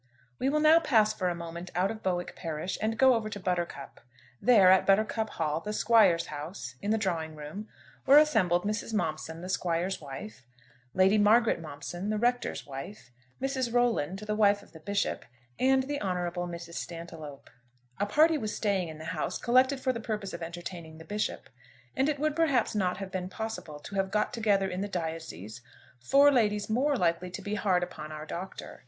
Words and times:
WE 0.39 0.49
will 0.49 0.59
now 0.59 0.79
pass 0.79 1.13
for 1.13 1.29
a 1.29 1.35
moment 1.35 1.69
out 1.75 1.91
of 1.91 2.01
Bowick 2.01 2.35
parish, 2.35 2.75
and 2.81 2.97
go 2.97 3.13
over 3.13 3.29
to 3.29 3.39
Buttercup. 3.39 4.01
There, 4.41 4.71
at 4.71 4.87
Buttercup 4.87 5.29
Hall, 5.29 5.59
the 5.59 5.73
squire's 5.73 6.25
house, 6.25 6.73
in 6.81 6.89
the 6.89 6.97
drawing 6.97 7.35
room, 7.35 7.67
were 8.07 8.17
assembled 8.17 8.63
Mrs. 8.63 8.95
Momson, 8.95 9.41
the 9.43 9.47
squire's 9.47 10.01
wife; 10.01 10.43
Lady 10.95 11.19
Margaret 11.19 11.61
Momson, 11.61 12.09
the 12.09 12.17
Rector's 12.17 12.65
wife; 12.65 13.11
Mrs. 13.39 13.71
Rolland, 13.71 14.17
the 14.17 14.33
wife 14.33 14.63
of 14.63 14.71
the 14.73 14.79
Bishop; 14.79 15.23
and 15.59 15.83
the 15.83 16.01
Hon. 16.01 16.15
Mrs. 16.47 16.73
Stantiloup. 16.77 17.51
A 17.99 18.05
party 18.07 18.39
was 18.39 18.55
staying 18.55 18.87
in 18.89 18.97
the 18.97 19.05
house, 19.13 19.37
collected 19.37 19.79
for 19.79 19.93
the 19.93 19.99
purpose 20.01 20.33
of 20.33 20.41
entertaining 20.41 20.97
the 20.97 21.05
Bishop; 21.05 21.47
and 21.95 22.09
it 22.09 22.17
would 22.17 22.35
perhaps 22.35 22.73
not 22.73 22.97
have 22.97 23.11
been 23.11 23.29
possible 23.29 23.77
to 23.77 23.93
have 23.93 24.09
got 24.09 24.33
together 24.33 24.67
in 24.67 24.81
the 24.81 24.87
diocese, 24.87 25.61
four 25.99 26.31
ladies 26.31 26.71
more 26.71 26.97
likely 26.97 27.29
to 27.29 27.41
be 27.43 27.53
hard 27.53 27.83
upon 27.83 28.11
our 28.11 28.25
Doctor. 28.25 28.79